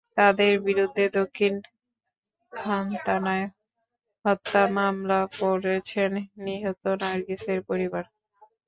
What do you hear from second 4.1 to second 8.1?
হত্যা মামলা করেছেন নিহত নার্গিসের পরিবার।